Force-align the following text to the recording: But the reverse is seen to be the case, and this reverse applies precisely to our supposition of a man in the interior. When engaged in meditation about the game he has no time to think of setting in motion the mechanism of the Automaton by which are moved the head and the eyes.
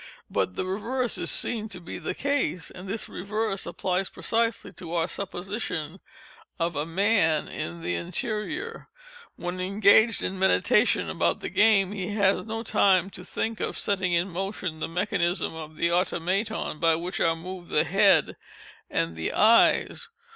But 0.31 0.55
the 0.55 0.65
reverse 0.65 1.19
is 1.19 1.29
seen 1.29 1.69
to 1.69 1.79
be 1.79 1.99
the 1.99 2.15
case, 2.15 2.71
and 2.71 2.87
this 2.89 3.07
reverse 3.07 3.67
applies 3.67 4.09
precisely 4.09 4.73
to 4.73 4.95
our 4.95 5.07
supposition 5.07 5.99
of 6.59 6.75
a 6.75 6.87
man 6.87 7.47
in 7.47 7.83
the 7.83 7.93
interior. 7.93 8.89
When 9.35 9.59
engaged 9.59 10.23
in 10.23 10.39
meditation 10.39 11.07
about 11.07 11.39
the 11.41 11.49
game 11.49 11.91
he 11.91 12.15
has 12.15 12.47
no 12.47 12.63
time 12.63 13.11
to 13.11 13.23
think 13.23 13.59
of 13.59 13.77
setting 13.77 14.13
in 14.13 14.29
motion 14.31 14.79
the 14.79 14.87
mechanism 14.87 15.53
of 15.53 15.75
the 15.75 15.91
Automaton 15.91 16.79
by 16.79 16.95
which 16.95 17.19
are 17.19 17.35
moved 17.35 17.69
the 17.69 17.83
head 17.83 18.35
and 18.89 19.15
the 19.15 19.31
eyes. 19.31 20.09